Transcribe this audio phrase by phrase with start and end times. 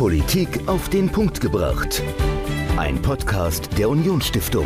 [0.00, 2.02] Politik auf den Punkt gebracht.
[2.78, 4.64] Ein Podcast der Unionsstiftung.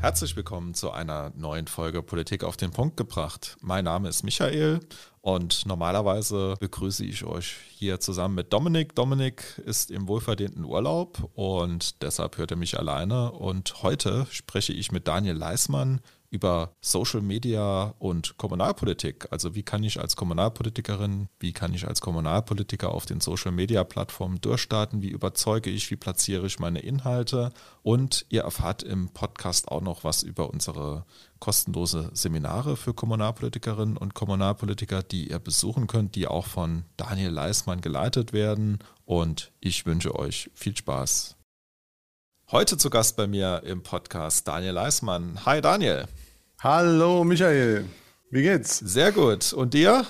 [0.00, 3.56] Herzlich willkommen zu einer neuen Folge Politik auf den Punkt gebracht.
[3.60, 4.80] Mein Name ist Michael
[5.20, 8.96] und normalerweise begrüße ich euch hier zusammen mit Dominik.
[8.96, 13.30] Dominik ist im wohlverdienten Urlaub und deshalb hört er mich alleine.
[13.30, 16.00] Und heute spreche ich mit Daniel Leismann
[16.34, 19.28] über Social Media und Kommunalpolitik.
[19.30, 23.84] Also wie kann ich als Kommunalpolitikerin, wie kann ich als Kommunalpolitiker auf den Social Media
[23.84, 27.52] Plattformen durchstarten, wie überzeuge ich, wie platziere ich meine Inhalte
[27.82, 31.06] und ihr erfahrt im Podcast auch noch was über unsere
[31.38, 37.80] kostenlose Seminare für Kommunalpolitikerinnen und Kommunalpolitiker, die ihr besuchen könnt, die auch von Daniel Leismann
[37.80, 41.36] geleitet werden und ich wünsche euch viel Spaß.
[42.50, 45.44] Heute zu Gast bei mir im Podcast Daniel Leismann.
[45.46, 46.06] Hi Daniel.
[46.64, 47.84] Hallo Michael,
[48.30, 48.78] wie geht's?
[48.78, 49.52] Sehr gut.
[49.52, 50.06] Und dir?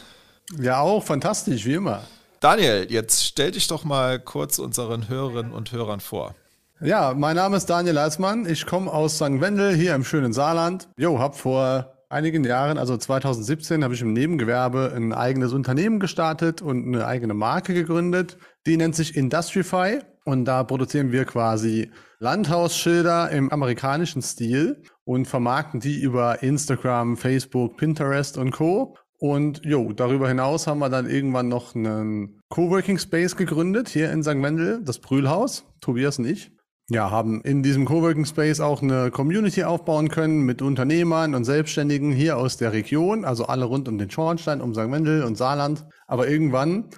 [0.56, 2.02] Ja, auch fantastisch, wie immer.
[2.38, 6.36] Daniel, jetzt stell dich doch mal kurz unseren Hörerinnen und Hörern vor.
[6.80, 8.46] Ja, mein Name ist Daniel Leismann.
[8.48, 9.40] Ich komme aus St.
[9.40, 10.86] Wendel hier im schönen Saarland.
[10.96, 16.62] Jo, hab vor einigen Jahren, also 2017, habe ich im Nebengewerbe ein eigenes Unternehmen gestartet
[16.62, 18.36] und eine eigene Marke gegründet.
[18.64, 25.80] Die nennt sich Industrify und da produzieren wir quasi Landhausschilder im amerikanischen Stil und vermarkten
[25.80, 28.96] die über Instagram, Facebook, Pinterest und Co.
[29.18, 34.22] Und jo, darüber hinaus haben wir dann irgendwann noch einen Coworking Space gegründet hier in
[34.22, 34.42] St.
[34.42, 36.50] Wendel, das Brühlhaus, Tobias und ich.
[36.90, 42.12] Ja, haben in diesem Coworking Space auch eine Community aufbauen können mit Unternehmern und Selbstständigen
[42.12, 44.90] hier aus der Region, also alle rund um den Schornstein, um St.
[44.90, 45.86] Wendel und Saarland.
[46.06, 46.90] Aber irgendwann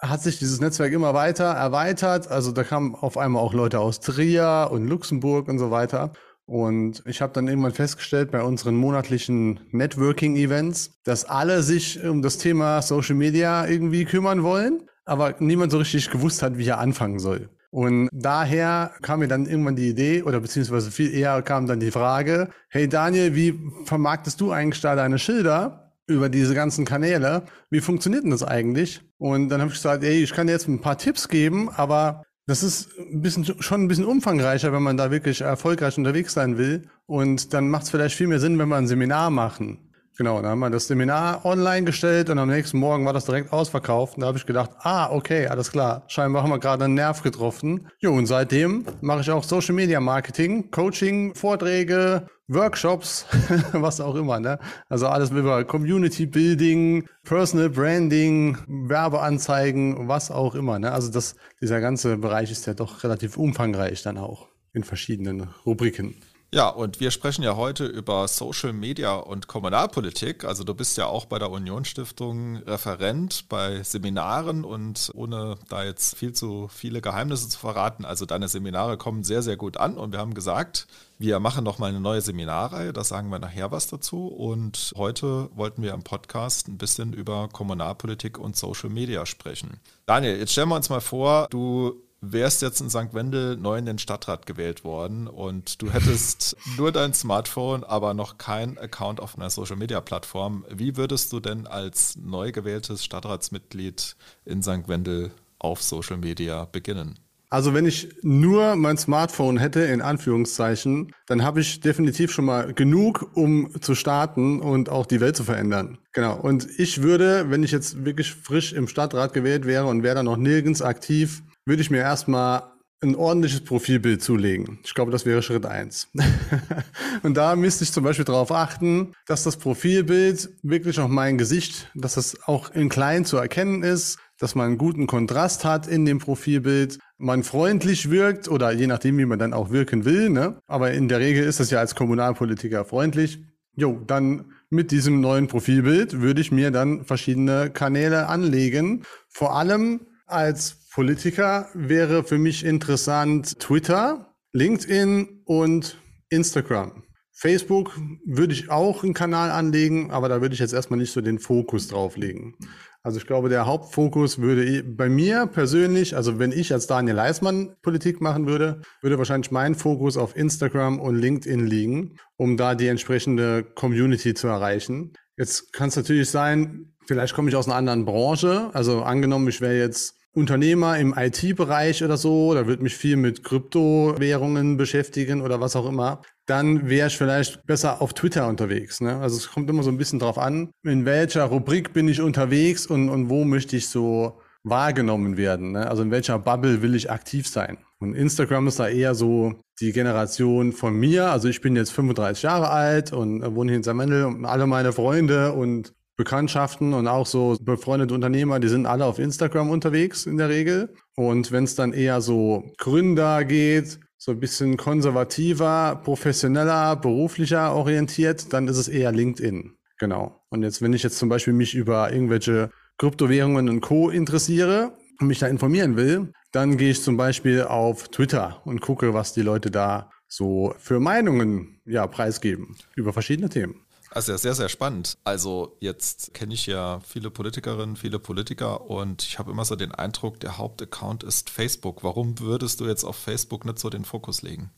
[0.00, 2.28] hat sich dieses Netzwerk immer weiter erweitert.
[2.28, 6.12] Also da kamen auf einmal auch Leute aus Trier und Luxemburg und so weiter.
[6.48, 12.38] Und ich habe dann irgendwann festgestellt bei unseren monatlichen Networking-Events, dass alle sich um das
[12.38, 17.18] Thema Social Media irgendwie kümmern wollen, aber niemand so richtig gewusst hat, wie er anfangen
[17.18, 17.50] soll.
[17.70, 21.90] Und daher kam mir dann irgendwann die Idee, oder beziehungsweise viel eher kam dann die
[21.90, 27.42] Frage, hey Daniel, wie vermarktest du eigentlich da deine Schilder über diese ganzen Kanäle?
[27.68, 29.02] Wie funktioniert denn das eigentlich?
[29.18, 32.22] Und dann habe ich gesagt, ey, ich kann dir jetzt ein paar Tipps geben, aber
[32.48, 36.56] das ist ein bisschen, schon ein bisschen umfangreicher, wenn man da wirklich erfolgreich unterwegs sein
[36.56, 36.88] will.
[37.06, 39.78] Und dann macht es vielleicht viel mehr Sinn, wenn wir ein Seminar machen.
[40.16, 43.52] Genau, da haben wir das Seminar online gestellt und am nächsten Morgen war das direkt
[43.52, 44.16] ausverkauft.
[44.16, 46.04] Und da habe ich gedacht, ah, okay, alles klar.
[46.08, 47.86] Scheinbar haben wir gerade einen Nerv getroffen.
[47.98, 53.26] Jo, und seitdem mache ich auch Social Media Marketing, Coaching, Vorträge, Workshops,
[53.72, 54.58] was auch immer, ne?
[54.88, 60.92] Also alles über Community Building, Personal Branding, Werbeanzeigen, was auch immer, ne?
[60.92, 66.16] Also das, dieser ganze Bereich ist ja doch relativ umfangreich dann auch in verschiedenen Rubriken.
[66.50, 70.44] Ja, und wir sprechen ja heute über Social Media und Kommunalpolitik.
[70.44, 75.84] Also du bist ja auch bei der Union Stiftung Referent bei Seminaren und ohne da
[75.84, 79.98] jetzt viel zu viele Geheimnisse zu verraten, also deine Seminare kommen sehr, sehr gut an
[79.98, 80.86] und wir haben gesagt,
[81.18, 85.50] wir machen noch mal eine neue Seminarreihe, da sagen wir nachher was dazu und heute
[85.54, 89.80] wollten wir im Podcast ein bisschen über Kommunalpolitik und Social Media sprechen.
[90.06, 93.12] Daniel, jetzt stellen wir uns mal vor, du wärst jetzt in St.
[93.12, 98.38] Wendel neu in den Stadtrat gewählt worden und du hättest nur dein Smartphone, aber noch
[98.38, 100.64] kein Account auf einer Social-Media-Plattform.
[100.70, 104.88] Wie würdest du denn als neu gewähltes Stadtratsmitglied in St.
[104.88, 107.18] Wendel auf Social Media beginnen?
[107.50, 112.74] Also wenn ich nur mein Smartphone hätte, in Anführungszeichen, dann habe ich definitiv schon mal
[112.74, 115.96] genug, um zu starten und auch die Welt zu verändern.
[116.12, 116.38] Genau.
[116.38, 120.22] Und ich würde, wenn ich jetzt wirklich frisch im Stadtrat gewählt wäre und wäre da
[120.22, 122.62] noch nirgends aktiv, würde ich mir erstmal
[123.00, 124.80] ein ordentliches Profilbild zulegen.
[124.84, 126.08] Ich glaube, das wäre Schritt eins.
[127.22, 131.90] und da müsste ich zum Beispiel darauf achten, dass das Profilbild wirklich auch mein Gesicht,
[131.94, 136.06] dass das auch in klein zu erkennen ist, dass man einen guten Kontrast hat in
[136.06, 140.30] dem Profilbild, man freundlich wirkt oder je nachdem, wie man dann auch wirken will.
[140.30, 140.58] Ne?
[140.66, 143.44] Aber in der Regel ist das ja als Kommunalpolitiker freundlich.
[143.76, 149.04] Jo, dann mit diesem neuen Profilbild würde ich mir dann verschiedene Kanäle anlegen.
[149.28, 155.96] Vor allem als Politiker wäre für mich interessant Twitter, LinkedIn und
[156.28, 157.04] Instagram.
[157.32, 157.96] Facebook
[158.26, 161.38] würde ich auch einen Kanal anlegen, aber da würde ich jetzt erstmal nicht so den
[161.38, 162.56] Fokus drauf legen.
[163.04, 167.76] Also ich glaube, der Hauptfokus würde bei mir persönlich, also wenn ich als Daniel Leismann
[167.80, 172.88] Politik machen würde, würde wahrscheinlich mein Fokus auf Instagram und LinkedIn liegen, um da die
[172.88, 175.12] entsprechende Community zu erreichen.
[175.36, 178.70] Jetzt kann es natürlich sein, vielleicht komme ich aus einer anderen Branche.
[178.72, 183.42] Also angenommen, ich wäre jetzt Unternehmer im IT-Bereich oder so, da wird mich viel mit
[183.42, 189.00] Kryptowährungen beschäftigen oder was auch immer, dann wäre ich vielleicht besser auf Twitter unterwegs.
[189.00, 189.16] Ne?
[189.18, 192.86] Also es kommt immer so ein bisschen drauf an, in welcher Rubrik bin ich unterwegs
[192.86, 195.72] und, und wo möchte ich so wahrgenommen werden.
[195.72, 195.88] Ne?
[195.88, 197.78] Also in welcher Bubble will ich aktiv sein.
[198.00, 201.30] Und Instagram ist da eher so die Generation von mir.
[201.30, 204.92] Also ich bin jetzt 35 Jahre alt und wohne hier in Samendel und alle meine
[204.92, 210.36] Freunde und Bekanntschaften und auch so befreundete Unternehmer, die sind alle auf Instagram unterwegs in
[210.36, 210.92] der Regel.
[211.14, 218.52] Und wenn es dann eher so Gründer geht, so ein bisschen konservativer, professioneller, beruflicher orientiert,
[218.52, 219.76] dann ist es eher LinkedIn.
[219.98, 220.42] Genau.
[220.50, 224.10] Und jetzt, wenn ich jetzt zum Beispiel mich über irgendwelche Kryptowährungen und Co.
[224.10, 229.14] interessiere und mich da informieren will, dann gehe ich zum Beispiel auf Twitter und gucke,
[229.14, 233.84] was die Leute da so für Meinungen ja, preisgeben über verschiedene Themen.
[234.10, 235.18] Also ja, sehr, sehr spannend.
[235.24, 239.92] Also jetzt kenne ich ja viele Politikerinnen, viele Politiker und ich habe immer so den
[239.92, 242.02] Eindruck, der Hauptaccount ist Facebook.
[242.02, 244.70] Warum würdest du jetzt auf Facebook nicht so den Fokus legen?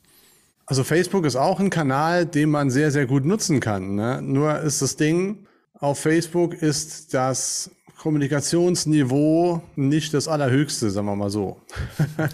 [0.66, 3.94] Also Facebook ist auch ein Kanal, den man sehr, sehr gut nutzen kann.
[3.94, 4.20] Ne?
[4.22, 7.70] Nur ist das Ding, auf Facebook ist das
[8.00, 11.58] Kommunikationsniveau nicht das allerhöchste, sagen wir mal so.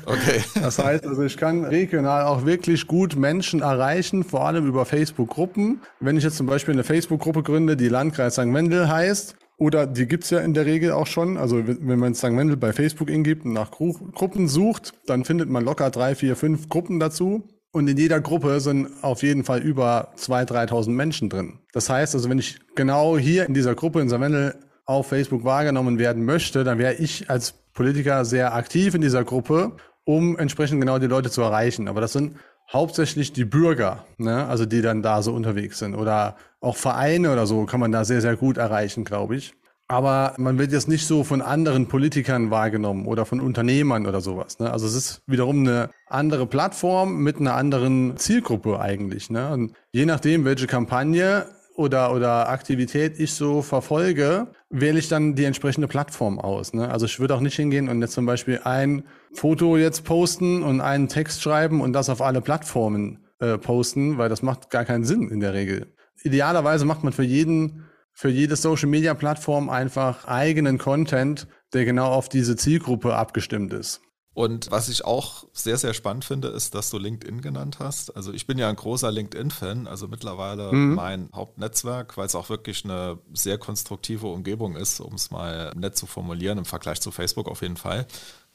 [0.05, 0.41] Okay.
[0.55, 5.81] Das heißt, also ich kann regional auch wirklich gut Menschen erreichen, vor allem über Facebook-Gruppen.
[5.99, 8.53] Wenn ich jetzt zum Beispiel eine Facebook-Gruppe gründe, die Landkreis St.
[8.53, 11.37] Wendel heißt, oder die gibt's ja in der Regel auch schon.
[11.37, 12.37] Also wenn man St.
[12.37, 16.37] Wendel bei Facebook ingibt und nach Gru Gruppen sucht, dann findet man locker drei, vier,
[16.37, 17.49] fünf Gruppen dazu.
[17.73, 21.59] Und in jeder Gruppe sind auf jeden Fall über 2.000, 3.000 Menschen drin.
[21.73, 24.21] Das heißt also, wenn ich genau hier in dieser Gruppe in St.
[24.21, 24.55] Wendel
[24.87, 29.73] auf Facebook wahrgenommen werden möchte, dann wäre ich als Politiker sehr aktiv in dieser Gruppe,
[30.05, 31.88] um entsprechend genau die Leute zu erreichen.
[31.88, 32.37] Aber das sind
[32.73, 34.47] hauptsächlich die Bürger, ne?
[34.47, 35.94] also die dann da so unterwegs sind.
[35.94, 39.55] Oder auch Vereine oder so kann man da sehr, sehr gut erreichen, glaube ich.
[39.88, 44.59] Aber man wird jetzt nicht so von anderen Politikern wahrgenommen oder von Unternehmern oder sowas.
[44.59, 44.71] Ne?
[44.73, 49.31] Also es ist wiederum eine andere Plattform mit einer anderen Zielgruppe eigentlich.
[49.31, 49.49] Ne?
[49.53, 55.44] Und je nachdem, welche Kampagne oder, oder Aktivität ich so verfolge, wähle ich dann die
[55.44, 56.73] entsprechende Plattform aus.
[56.73, 56.90] Ne?
[56.90, 60.81] Also ich würde auch nicht hingehen und jetzt zum Beispiel ein Foto jetzt posten und
[60.81, 65.05] einen Text schreiben und das auf alle Plattformen äh, posten, weil das macht gar keinen
[65.05, 65.94] Sinn in der Regel.
[66.23, 72.06] Idealerweise macht man für jeden, für jede Social Media Plattform einfach eigenen Content, der genau
[72.06, 74.00] auf diese Zielgruppe abgestimmt ist.
[74.37, 78.15] Und was ich auch sehr, sehr spannend finde, ist, dass du LinkedIn genannt hast.
[78.15, 80.94] Also ich bin ja ein großer LinkedIn-Fan, also mittlerweile mhm.
[80.94, 85.97] mein Hauptnetzwerk, weil es auch wirklich eine sehr konstruktive Umgebung ist, um es mal nett
[85.97, 88.06] zu formulieren, im Vergleich zu Facebook auf jeden Fall.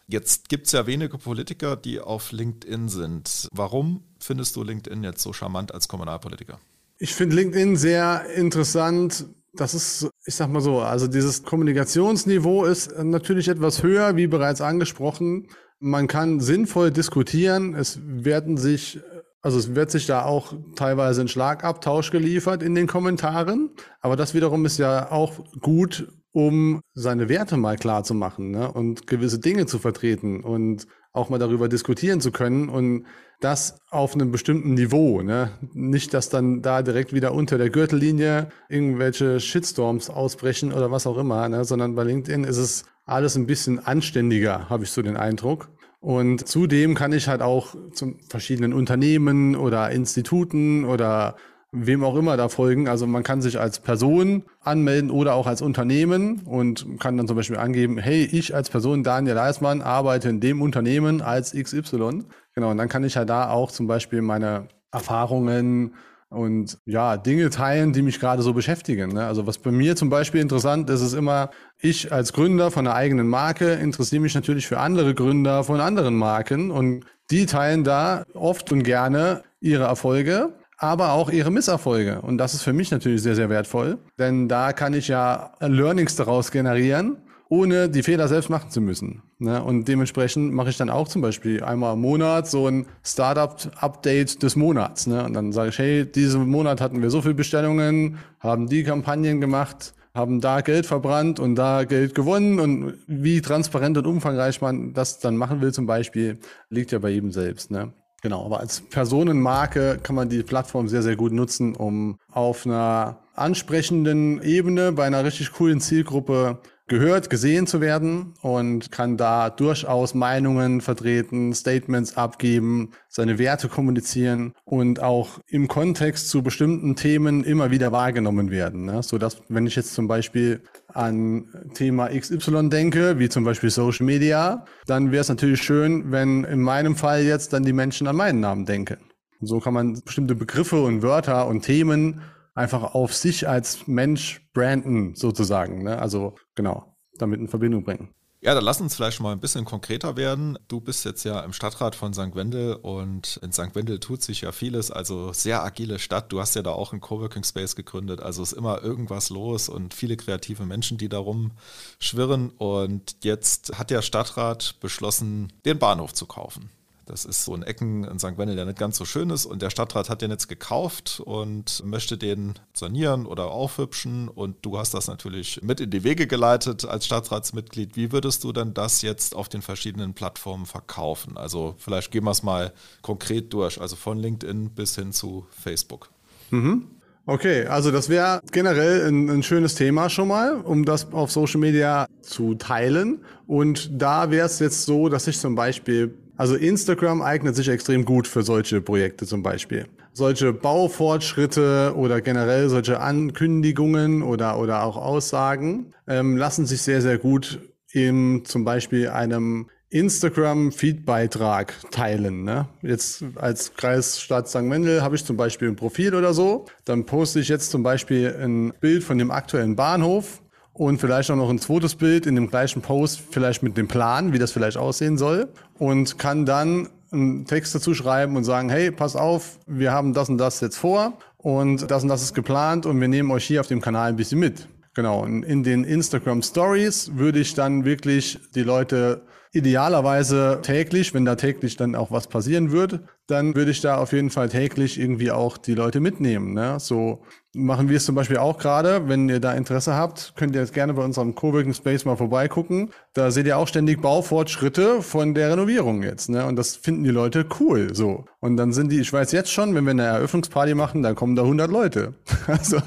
[0.06, 3.48] Jetzt gibt es ja wenige Politiker, die auf LinkedIn sind.
[3.52, 6.60] Warum findest du LinkedIn jetzt so charmant als Kommunalpolitiker?
[7.00, 12.98] Ich finde LinkedIn sehr interessant, das ist, ich sag mal so, also dieses Kommunikationsniveau ist
[13.04, 15.48] natürlich etwas höher, wie bereits angesprochen.
[15.80, 17.76] Man kann sinnvoll diskutieren.
[17.76, 19.00] Es werden sich,
[19.42, 23.72] also es wird sich da auch teilweise ein Schlagabtausch geliefert in den Kommentaren.
[24.00, 28.72] Aber das wiederum ist ja auch gut, um seine Werte mal klar zu machen ne?
[28.72, 33.06] und gewisse Dinge zu vertreten und auch mal darüber diskutieren zu können und
[33.42, 35.22] das auf einem bestimmten Niveau.
[35.22, 35.52] Ne?
[35.74, 41.18] Nicht, dass dann da direkt wieder unter der Gürtellinie irgendwelche Shitstorms ausbrechen oder was auch
[41.18, 41.66] immer, ne?
[41.66, 45.70] sondern bei LinkedIn ist es alles ein bisschen anständiger, habe ich so den Eindruck.
[46.00, 51.36] Und zudem kann ich halt auch zu verschiedenen Unternehmen oder Instituten oder
[51.72, 52.88] wem auch immer da folgen.
[52.88, 57.38] Also man kann sich als Person anmelden oder auch als Unternehmen und kann dann zum
[57.38, 62.26] Beispiel angeben, hey, ich als Person Daniel Leismann arbeite in dem Unternehmen als XY.
[62.54, 65.96] Genau, und dann kann ich ja da auch zum Beispiel meine Erfahrungen
[66.30, 69.14] und ja, Dinge teilen, die mich gerade so beschäftigen.
[69.14, 69.26] Ne?
[69.26, 72.96] Also was bei mir zum Beispiel interessant ist, ist immer, ich als Gründer von einer
[72.96, 78.24] eigenen Marke interessiere mich natürlich für andere Gründer von anderen Marken und die teilen da
[78.34, 82.22] oft und gerne ihre Erfolge, aber auch ihre Misserfolge.
[82.22, 86.16] Und das ist für mich natürlich sehr, sehr wertvoll, denn da kann ich ja Learnings
[86.16, 87.18] daraus generieren
[87.52, 89.24] ohne die Fehler selbst machen zu müssen.
[89.38, 89.62] Ne?
[89.62, 94.56] Und dementsprechend mache ich dann auch zum Beispiel einmal im Monat so ein Startup-Update des
[94.56, 95.06] Monats.
[95.06, 95.26] Ne?
[95.26, 99.42] Und dann sage ich, hey, diesen Monat hatten wir so viele Bestellungen, haben die Kampagnen
[99.42, 102.62] gemacht, haben da Geld verbrannt und da Geld gewonnen.
[102.62, 107.10] Und wie transparent und umfangreich man das dann machen will zum Beispiel, liegt ja bei
[107.10, 107.70] jedem selbst.
[107.70, 107.92] Ne?
[108.22, 113.18] Genau, aber als Personenmarke kann man die Plattform sehr, sehr gut nutzen, um auf einer
[113.34, 116.60] ansprechenden Ebene bei einer richtig coolen Zielgruppe
[116.92, 124.54] gehört, gesehen zu werden und kann da durchaus Meinungen vertreten, Statements abgeben, seine Werte kommunizieren
[124.66, 128.84] und auch im Kontext zu bestimmten Themen immer wieder wahrgenommen werden.
[128.86, 129.02] Ne?
[129.04, 134.06] So dass, wenn ich jetzt zum Beispiel an Thema XY denke, wie zum Beispiel Social
[134.06, 138.18] Media, dann wäre es natürlich schön, wenn in meinem Fall jetzt dann die Menschen an
[138.18, 138.98] meinen Namen denken.
[139.40, 142.22] Und so kann man bestimmte Begriffe und Wörter und Themen
[142.54, 145.84] einfach auf sich als Mensch branden, sozusagen.
[145.84, 146.00] Ne?
[146.00, 148.14] Also genau, damit in Verbindung bringen.
[148.44, 150.58] Ja, dann lass uns vielleicht mal ein bisschen konkreter werden.
[150.68, 152.34] Du bist jetzt ja im Stadtrat von St.
[152.34, 153.76] Wendel und in St.
[153.76, 156.32] Wendel tut sich ja vieles, also sehr agile Stadt.
[156.32, 159.94] Du hast ja da auch einen Coworking Space gegründet, also ist immer irgendwas los und
[159.94, 162.50] viele kreative Menschen, die da rumschwirren.
[162.50, 166.72] Und jetzt hat der Stadtrat beschlossen, den Bahnhof zu kaufen.
[167.12, 168.38] Das ist so ein Ecken in St.
[168.38, 169.46] Wendel, der nicht ganz so schön ist.
[169.46, 174.30] Und der Stadtrat hat den jetzt gekauft und möchte den sanieren oder aufhübschen.
[174.30, 177.98] Und du hast das natürlich mit in die Wege geleitet als Stadtratsmitglied.
[177.98, 181.36] Wie würdest du denn das jetzt auf den verschiedenen Plattformen verkaufen?
[181.36, 186.10] Also vielleicht gehen wir es mal konkret durch, also von LinkedIn bis hin zu Facebook.
[186.50, 186.88] Mhm.
[187.26, 191.60] Okay, also das wäre generell ein, ein, schönes Thema schon mal, um das auf Social
[191.60, 193.20] Media zu teilen.
[193.48, 198.04] Und da wäre es jetzt so, dass ich zum Beispiel also Instagram eignet sich extrem
[198.04, 199.86] gut für solche Projekte zum Beispiel.
[200.12, 207.20] Solche Baufortschritte oder generell solche Ankündigungen oder, oder auch Aussagen ähm, lassen sich sehr, sehr
[207.20, 207.60] gut
[207.92, 212.44] in zum Beispiel einem Instagram-Feed-Beitrag teilen.
[212.44, 212.68] Ne?
[212.82, 214.64] Jetzt als Kreisstadt St.
[214.64, 216.66] Mendel habe ich zum Beispiel ein Profil oder so.
[216.86, 220.42] Dann poste ich jetzt zum Beispiel ein Bild von dem aktuellen Bahnhof
[220.74, 224.34] und vielleicht auch noch ein zweites Bild in dem gleichen Post, vielleicht mit dem Plan,
[224.34, 228.90] wie das vielleicht aussehen soll und kann dann einen Text dazu schreiben und sagen, hey,
[228.92, 232.86] pass auf, wir haben das und das jetzt vor und das und das ist geplant
[232.86, 234.68] und wir nehmen euch hier auf dem Kanal ein bisschen mit.
[234.94, 239.22] Genau, und in den Instagram Stories würde ich dann wirklich die Leute
[239.54, 244.14] idealerweise täglich, wenn da täglich dann auch was passieren würde, dann würde ich da auf
[244.14, 246.54] jeden Fall täglich irgendwie auch die Leute mitnehmen.
[246.54, 246.78] Ne?
[246.80, 249.10] So machen wir es zum Beispiel auch gerade.
[249.10, 252.92] Wenn ihr da Interesse habt, könnt ihr jetzt gerne bei unserem Coworking Space mal vorbeigucken.
[253.14, 256.30] Da seht ihr auch ständig Baufortschritte von der Renovierung jetzt.
[256.30, 256.46] Ne?
[256.46, 257.94] Und das finden die Leute cool.
[257.94, 258.26] So.
[258.40, 261.36] Und dann sind die, ich weiß jetzt schon, wenn wir eine Eröffnungsparty machen, dann kommen
[261.36, 262.14] da 100 Leute.
[262.48, 262.78] also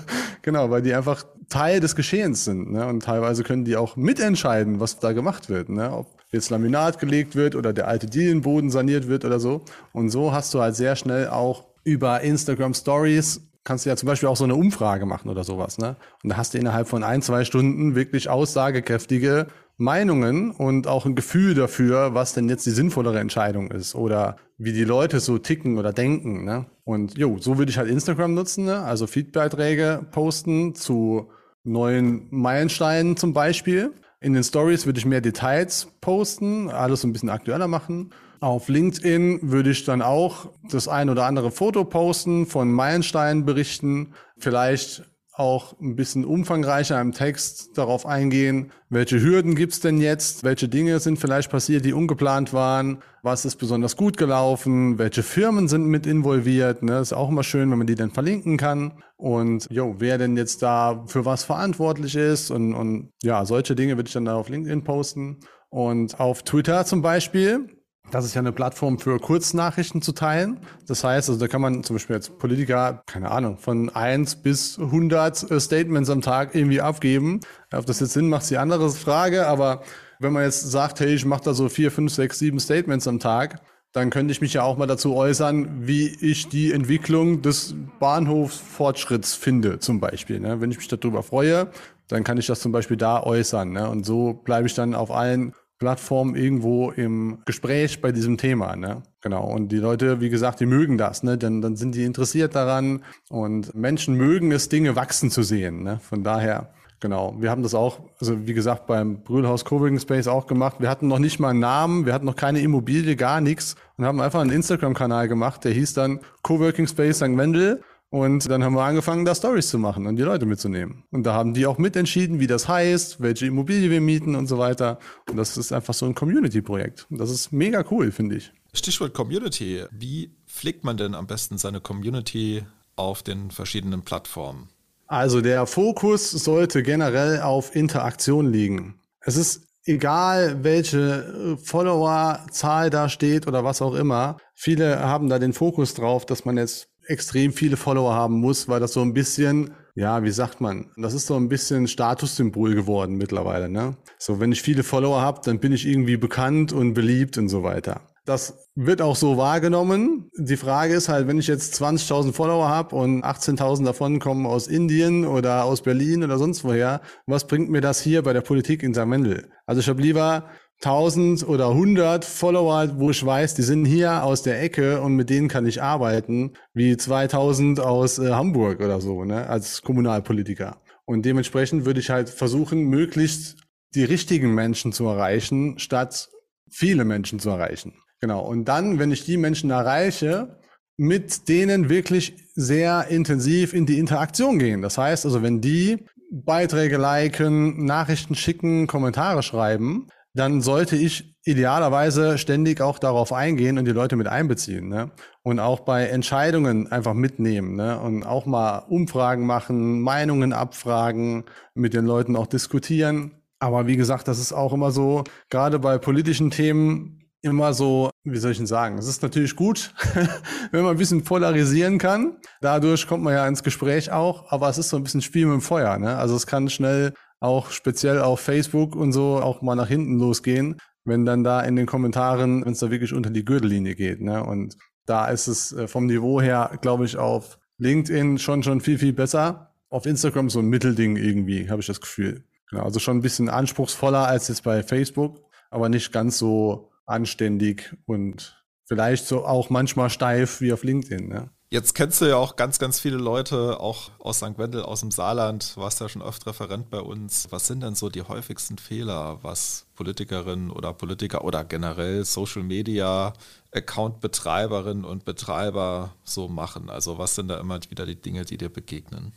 [0.41, 2.73] genau, weil die einfach Teil des Geschehens sind.
[2.73, 2.87] Ne?
[2.87, 5.69] Und teilweise können die auch mitentscheiden, was da gemacht wird.
[5.69, 5.93] Ne?
[5.93, 9.63] Ob jetzt Laminat gelegt wird oder der alte Dielenboden saniert wird oder so.
[9.93, 14.07] Und so hast du halt sehr schnell auch über Instagram Stories kannst du ja zum
[14.07, 15.97] Beispiel auch so eine Umfrage machen oder sowas, ne?
[16.23, 21.15] Und da hast du innerhalb von ein, zwei Stunden wirklich aussagekräftige Meinungen und auch ein
[21.15, 25.79] Gefühl dafür, was denn jetzt die sinnvollere Entscheidung ist oder wie die Leute so ticken
[25.79, 26.67] oder denken, ne?
[26.85, 28.81] Und jo, so würde ich halt Instagram nutzen, ne?
[28.81, 31.31] Also Feedbeiträge posten zu
[31.65, 33.93] neuen Meilensteinen zum Beispiel
[34.25, 38.11] in den Stories würde ich mehr Details posten, alles so ein bisschen aktueller machen.
[38.41, 44.15] Auf LinkedIn würde ich dann auch das ein oder andere Foto posten, von Meilensteinen berichten,
[44.39, 45.05] vielleicht
[45.37, 51.01] auch ein bisschen umfangreicher im Text darauf eingehen, welche Hürden gibt's denn jetzt, welche Dinge
[51.01, 56.07] sind vielleicht passiert, die ungeplant waren, was ist besonders gut gelaufen, welche Firmen sind mit
[56.07, 56.85] involviert.
[56.85, 57.01] Ne?
[57.01, 59.03] Ist auch immer schön, wenn man die dann verlinken kann.
[59.17, 63.97] Und jo, wer denn jetzt da für was verantwortlich ist und, und ja, solche Dinge
[63.97, 65.41] würde ich dann da auf LinkedIn posten.
[65.69, 67.69] Und auf Twitter zum Beispiel
[68.15, 70.61] das ist ja eine Plattform für Kurznachrichten zu teilen.
[70.87, 74.79] Das heißt, also da kann man zum Beispiel als Politiker, keine Ahnung, von eins bis
[74.79, 77.41] 100 äh, Statements am Tag irgendwie abgeben.
[77.73, 79.49] Ob das jetzt Sinn macht, ist die andere Frage.
[79.49, 79.83] Aber
[80.21, 83.19] wenn man jetzt sagt, hey, ich mache da so vier, fünf, sechs, sieben Statements am
[83.19, 87.75] Tag, dann könnte ich mich ja auch mal dazu äußern, wie ich die Entwicklung des
[87.99, 90.39] Bahnhofsfortschritts finde, zum Beispiel.
[90.39, 90.61] Ne?
[90.61, 91.69] Wenn ich mich darüber freue,
[92.07, 93.73] dann kann ich das zum Beispiel da äußern.
[93.73, 93.89] Ne?
[93.89, 98.77] Und so bleibe ich dann auf allen Plattform irgendwo im Gespräch bei diesem Thema.
[98.77, 99.03] Ne?
[99.21, 99.45] Genau.
[99.45, 101.37] Und die Leute, wie gesagt, die mögen das, ne?
[101.37, 105.83] Denn dann sind die interessiert daran und Menschen mögen es, Dinge wachsen zu sehen.
[105.83, 105.99] Ne?
[106.01, 107.35] Von daher, genau.
[107.39, 110.77] Wir haben das auch, also wie gesagt, beim Brühlhaus Coworking Space auch gemacht.
[110.79, 114.05] Wir hatten noch nicht mal einen Namen, wir hatten noch keine Immobilie, gar nichts und
[114.05, 117.37] haben einfach einen Instagram-Kanal gemacht, der hieß dann Coworking Space St.
[117.37, 117.83] Wendel.
[118.15, 121.03] Und dann haben wir angefangen, da Stories zu machen und die Leute mitzunehmen.
[121.11, 124.57] Und da haben die auch mitentschieden, wie das heißt, welche Immobilie wir mieten und so
[124.57, 125.01] weiter.
[125.29, 127.09] Und das ist einfach so ein Community-Projekt.
[127.11, 128.53] Und das ist mega cool, finde ich.
[128.73, 129.83] Stichwort Community.
[129.91, 132.63] Wie pflegt man denn am besten seine Community
[132.95, 134.69] auf den verschiedenen Plattformen?
[135.09, 138.95] Also der Fokus sollte generell auf Interaktion liegen.
[139.23, 144.37] Es ist egal, welche Followerzahl da steht oder was auch immer.
[144.55, 148.81] Viele haben da den Fokus drauf, dass man jetzt extrem viele Follower haben muss, weil
[148.81, 153.17] das so ein bisschen, ja, wie sagt man, das ist so ein bisschen Statussymbol geworden
[153.17, 153.69] mittlerweile.
[153.69, 153.97] Ne?
[154.19, 157.63] So, wenn ich viele Follower habe, dann bin ich irgendwie bekannt und beliebt und so
[157.63, 158.01] weiter.
[158.27, 160.31] Das wird auch so wahrgenommen.
[160.39, 164.67] Die Frage ist halt, wenn ich jetzt 20.000 Follower habe und 18.000 davon kommen aus
[164.67, 168.83] Indien oder aus Berlin oder sonst woher, was bringt mir das hier bei der Politik
[168.83, 169.11] in St.
[169.11, 169.51] Wendel?
[169.67, 170.47] Also ich habe lieber
[170.83, 175.31] 1000 oder 100 Follower, wo ich weiß, die sind hier aus der Ecke und mit
[175.31, 180.81] denen kann ich arbeiten, wie 2000 aus äh, Hamburg oder so, ne, als Kommunalpolitiker.
[181.07, 183.57] Und dementsprechend würde ich halt versuchen, möglichst
[183.95, 186.29] die richtigen Menschen zu erreichen, statt
[186.71, 187.95] viele Menschen zu erreichen.
[188.21, 188.45] Genau.
[188.45, 190.59] Und dann, wenn ich die Menschen erreiche,
[190.97, 194.83] mit denen wirklich sehr intensiv in die Interaktion gehen.
[194.83, 202.39] Das heißt also, wenn die Beiträge liken, Nachrichten schicken, Kommentare schreiben, dann sollte ich idealerweise
[202.39, 204.89] ständig auch darauf eingehen und die Leute mit einbeziehen.
[204.89, 205.13] Ne?
[205.43, 208.01] Und auch bei Entscheidungen einfach mitnehmen ne?
[208.01, 213.43] und auch mal Umfragen machen, Meinungen abfragen, mit den Leuten auch diskutieren.
[213.61, 218.39] Aber wie gesagt, das ist auch immer so, gerade bei politischen Themen immer so, wie
[218.39, 219.95] soll ich denn sagen, es ist natürlich gut,
[220.73, 222.39] wenn man ein bisschen polarisieren kann.
[222.63, 225.55] Dadurch kommt man ja ins Gespräch auch, aber es ist so ein bisschen Spiel mit
[225.55, 225.99] dem Feuer.
[225.99, 226.17] Ne?
[226.17, 227.13] Also es kann schnell
[227.45, 231.77] auch speziell auf Facebook und so auch mal nach hinten losgehen, wenn dann da in
[231.77, 234.21] den Kommentaren, wenn es da wirklich unter die Gürtellinie geht.
[234.21, 234.43] Ne?
[234.43, 238.99] Und da ist es äh, vom Niveau her, glaube ich, auf LinkedIn schon schon viel,
[238.99, 239.75] viel besser.
[239.91, 242.45] Auf Instagram so ein Mittelding irgendwie, habe ich das Gefühl.
[242.71, 247.95] Genau, also schon ein bisschen anspruchsvoller als jetzt bei Facebook, aber nicht ganz so anständig
[248.07, 251.29] und vielleicht so auch manchmal steif wie auf LinkedIn.
[251.29, 251.51] Ne?
[251.75, 254.59] Jetzt kennst du ja auch ganz, ganz viele Leute, auch aus St.
[254.59, 257.49] Wendel, aus dem Saarland, warst ja schon oft Referent bei uns.
[257.51, 263.33] Was sind denn so die häufigsten Fehler, was Politikerinnen oder Politiker oder generell Social Media
[263.73, 266.91] Account-Betreiberinnen und Betreiber so machen?
[266.91, 269.33] Also was sind da immer wieder die Dinge, die dir begegnen?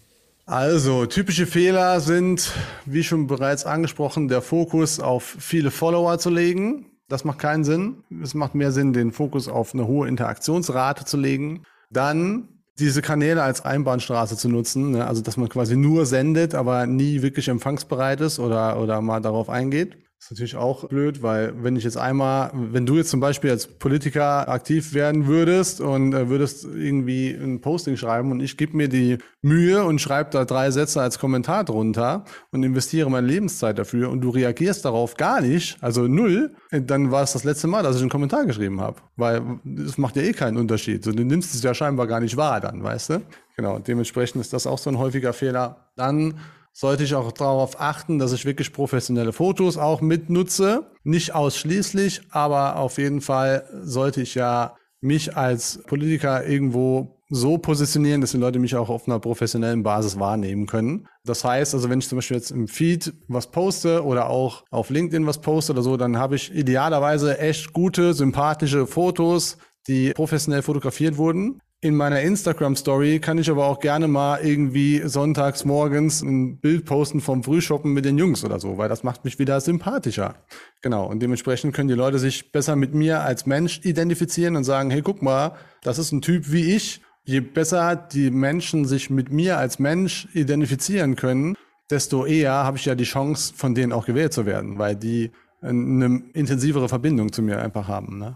[0.45, 2.51] Also, typische Fehler sind,
[2.85, 6.85] wie schon bereits angesprochen, der Fokus auf viele Follower zu legen.
[7.07, 8.03] Das macht keinen Sinn.
[8.21, 11.63] Es macht mehr Sinn, den Fokus auf eine hohe Interaktionsrate zu legen.
[11.89, 15.07] Dann diese Kanäle als Einbahnstraße zu nutzen, ne?
[15.07, 19.49] also dass man quasi nur sendet, aber nie wirklich empfangsbereit ist oder, oder mal darauf
[19.49, 19.97] eingeht.
[20.19, 23.51] Das ist natürlich auch blöd, weil wenn ich jetzt einmal, wenn du jetzt zum Beispiel
[23.51, 28.75] als Politiker aktiv werden würdest und äh, würdest irgendwie ein Posting schreiben und ich gebe
[28.75, 33.77] mir die Mühe und schreibe da drei Sätze als Kommentar drunter und investiere meine Lebenszeit
[33.77, 37.83] dafür und du reagierst darauf gar nicht, also null, dann war es das letzte Mal,
[37.83, 41.03] dass ich einen Kommentar geschrieben habe, weil es macht ja eh keinen Unterschied.
[41.03, 43.21] So, du nimmst es ja scheinbar gar nicht wahr dann, weißt du?
[43.55, 45.89] Genau, dementsprechend ist das auch so ein häufiger Fehler.
[45.95, 46.39] Dann
[46.79, 50.91] sollte ich auch darauf achten, dass ich wirklich professionelle Fotos auch mitnutze.
[51.03, 58.21] Nicht ausschließlich, aber auf jeden Fall sollte ich ja mich als Politiker irgendwo so positionieren,
[58.21, 61.07] dass die Leute mich auch auf einer professionellen Basis wahrnehmen können.
[61.25, 64.91] Das heißt, also wenn ich zum Beispiel jetzt im Feed was poste oder auch auf
[64.91, 70.61] LinkedIn was poste oder so, dann habe ich idealerweise echt gute, sympathische Fotos, die professionell
[70.61, 71.59] fotografiert wurden.
[71.79, 77.21] In meiner Instagram-Story kann ich aber auch gerne mal irgendwie sonntags morgens ein Bild posten
[77.21, 80.33] vom Frühshoppen mit den Jungs oder so, weil das macht mich wieder sympathischer.
[80.81, 81.05] Genau.
[81.05, 85.03] Und dementsprechend können die Leute sich besser mit mir als Mensch identifizieren und sagen, hey,
[85.03, 87.01] guck mal, das ist ein Typ wie ich.
[87.25, 91.55] Je besser die Menschen sich mit mir als Mensch identifizieren können,
[91.91, 95.29] desto eher habe ich ja die Chance, von denen auch gewählt zu werden, weil die
[95.61, 98.17] eine intensivere Verbindung zu mir einfach haben.
[98.17, 98.35] Ne?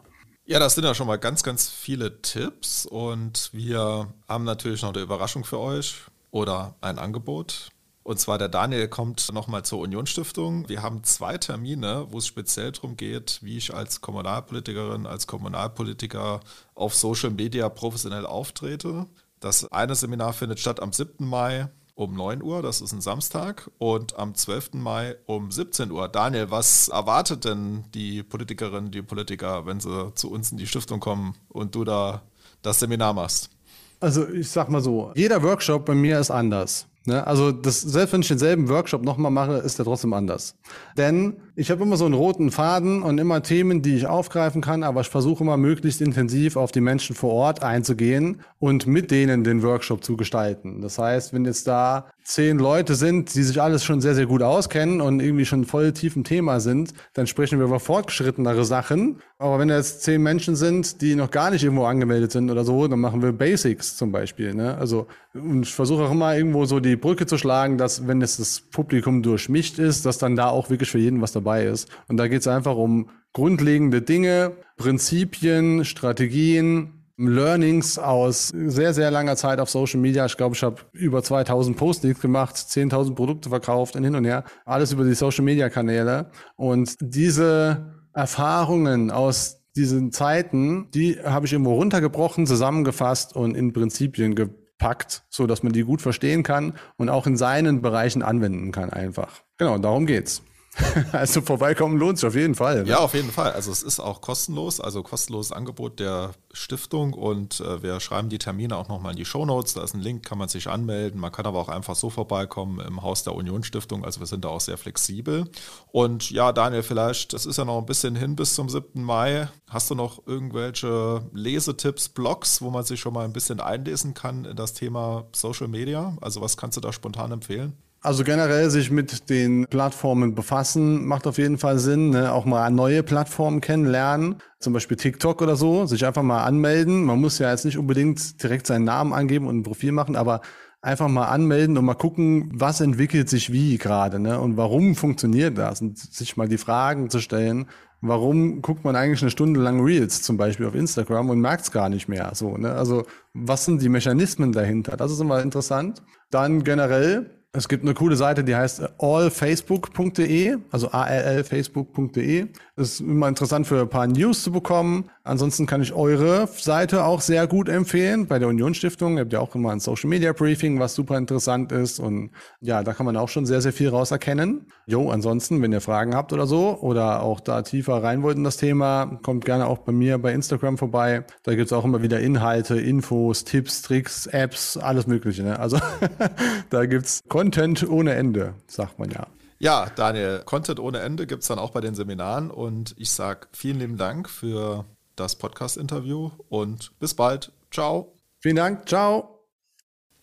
[0.51, 4.93] Ja, das sind ja schon mal ganz, ganz viele Tipps und wir haben natürlich noch
[4.93, 5.95] eine Überraschung für euch
[6.29, 7.69] oder ein Angebot.
[8.03, 10.67] Und zwar der Daniel kommt nochmal zur Unionsstiftung.
[10.67, 16.41] Wir haben zwei Termine, wo es speziell darum geht, wie ich als Kommunalpolitikerin, als Kommunalpolitiker
[16.75, 19.07] auf Social Media professionell auftrete.
[19.39, 21.25] Das eine Seminar findet statt am 7.
[21.25, 21.69] Mai
[22.01, 24.73] um 9 Uhr, das ist ein Samstag, und am 12.
[24.73, 26.09] Mai um 17 Uhr.
[26.09, 30.99] Daniel, was erwartet denn die Politikerinnen, die Politiker, wenn sie zu uns in die Stiftung
[30.99, 32.23] kommen und du da
[32.63, 33.51] das Seminar machst?
[33.99, 36.87] Also ich sag mal so, jeder Workshop bei mir ist anders.
[37.05, 37.25] Ne?
[37.25, 40.55] Also das, selbst wenn ich denselben Workshop nochmal mache, ist der trotzdem anders.
[40.97, 44.83] Denn ich habe immer so einen roten Faden und immer Themen, die ich aufgreifen kann,
[44.83, 49.43] aber ich versuche immer möglichst intensiv auf die Menschen vor Ort einzugehen und mit denen
[49.43, 50.81] den Workshop zu gestalten.
[50.81, 54.43] Das heißt, wenn jetzt da zehn Leute sind, die sich alles schon sehr, sehr gut
[54.43, 59.17] auskennen und irgendwie schon voll tief im Thema sind, dann sprechen wir über fortgeschrittenere Sachen.
[59.37, 62.87] Aber wenn jetzt zehn Menschen sind, die noch gar nicht irgendwo angemeldet sind oder so,
[62.87, 64.53] dann machen wir Basics zum Beispiel.
[64.53, 64.77] Ne?
[64.77, 68.37] Also und ich versuche auch immer irgendwo so die Brücke zu schlagen, dass wenn es
[68.37, 71.89] das Publikum durchmischt ist, dass dann da auch wirklich für jeden was dabei dabei ist.
[72.07, 79.35] Und da geht es einfach um grundlegende Dinge, Prinzipien, Strategien, Learnings aus sehr, sehr langer
[79.35, 80.25] Zeit auf Social Media.
[80.25, 84.43] Ich glaube, ich habe über 2000 Postings gemacht, 10.000 Produkte verkauft und hin und her.
[84.65, 86.31] Alles über die Social Media Kanäle.
[86.55, 94.35] Und diese Erfahrungen aus diesen Zeiten, die habe ich irgendwo runtergebrochen, zusammengefasst und in Prinzipien
[94.35, 98.89] gepackt, so dass man die gut verstehen kann und auch in seinen Bereichen anwenden kann
[98.89, 99.43] einfach.
[99.57, 100.41] Genau, darum geht's.
[101.11, 102.83] also vorbeikommen lohnt sich auf jeden Fall.
[102.83, 102.89] Ne?
[102.89, 103.51] Ja, auf jeden Fall.
[103.51, 108.37] Also es ist auch kostenlos, also kostenloses Angebot der Stiftung und äh, wir schreiben die
[108.37, 109.73] Termine auch nochmal in die Shownotes.
[109.73, 111.19] Da ist ein Link, kann man sich anmelden.
[111.19, 114.05] Man kann aber auch einfach so vorbeikommen im Haus der Union Stiftung.
[114.05, 115.49] Also wir sind da auch sehr flexibel.
[115.91, 119.03] Und ja, Daniel, vielleicht, das ist ja noch ein bisschen hin bis zum 7.
[119.03, 119.49] Mai.
[119.69, 124.45] Hast du noch irgendwelche Lesetipps, Blogs, wo man sich schon mal ein bisschen einlesen kann
[124.45, 126.15] in das Thema Social Media?
[126.21, 127.75] Also was kannst du da spontan empfehlen?
[128.03, 132.09] Also generell sich mit den Plattformen befassen, macht auf jeden Fall Sinn.
[132.09, 132.33] Ne?
[132.33, 137.03] Auch mal neue Plattformen kennenlernen, zum Beispiel TikTok oder so, sich einfach mal anmelden.
[137.03, 140.41] Man muss ja jetzt nicht unbedingt direkt seinen Namen angeben und ein Profil machen, aber
[140.81, 144.39] einfach mal anmelden und mal gucken, was entwickelt sich wie gerade ne?
[144.39, 147.67] und warum funktioniert das und sich mal die Fragen zu stellen,
[148.01, 151.71] warum guckt man eigentlich eine Stunde lang Reels zum Beispiel auf Instagram und merkt es
[151.71, 152.57] gar nicht mehr so.
[152.57, 152.73] Ne?
[152.73, 154.97] Also was sind die Mechanismen dahinter?
[154.97, 156.01] Das ist immer interessant.
[156.31, 162.47] Dann generell es gibt eine coole Seite, die heißt allfacebook.de, also allfacebook.de.
[162.81, 165.11] Das ist immer interessant für ein paar News zu bekommen.
[165.23, 169.17] Ansonsten kann ich eure Seite auch sehr gut empfehlen bei der Union Stiftung.
[169.17, 171.99] Ihr habt ja auch immer ein Social Media Briefing, was super interessant ist.
[171.99, 174.65] Und ja, da kann man auch schon sehr, sehr viel raus erkennen.
[174.87, 178.43] Jo, ansonsten, wenn ihr Fragen habt oder so oder auch da tiefer rein wollt in
[178.43, 181.23] das Thema, kommt gerne auch bei mir bei Instagram vorbei.
[181.43, 185.43] Da gibt's auch immer wieder Inhalte, Infos, Tipps, Tricks, Apps, alles Mögliche.
[185.43, 185.59] Ne?
[185.59, 185.77] Also
[186.71, 189.27] da gibt's Content ohne Ende, sagt man ja.
[189.61, 193.47] Ja, Daniel, Content ohne Ende gibt es dann auch bei den Seminaren und ich sage
[193.51, 197.51] vielen lieben Dank für das Podcast-Interview und bis bald.
[197.69, 198.11] Ciao.
[198.39, 198.89] Vielen Dank.
[198.89, 199.45] Ciao.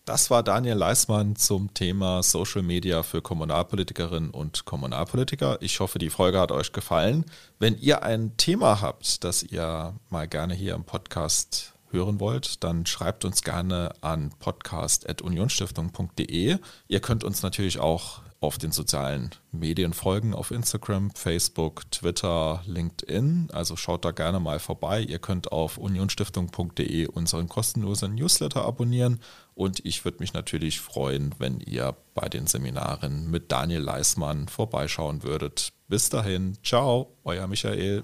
[0.03, 5.61] Das war Daniel Leismann zum Thema Social Media für Kommunalpolitikerinnen und Kommunalpolitiker.
[5.61, 7.23] Ich hoffe, die Folge hat euch gefallen.
[7.59, 12.85] Wenn ihr ein Thema habt, das ihr mal gerne hier im Podcast hören wollt, dann
[12.85, 16.57] schreibt uns gerne an podcast.unionstiftung.de.
[16.87, 23.49] Ihr könnt uns natürlich auch auf den sozialen Medien folgen, auf Instagram, Facebook, Twitter, LinkedIn.
[23.51, 25.01] Also schaut da gerne mal vorbei.
[25.01, 29.19] Ihr könnt auf unionstiftung.de unseren kostenlosen Newsletter abonnieren.
[29.55, 35.23] Und ich würde mich natürlich freuen, wenn ihr bei den Seminaren mit Daniel Leismann vorbeischauen
[35.23, 35.73] würdet.
[35.89, 38.03] Bis dahin, ciao, euer Michael.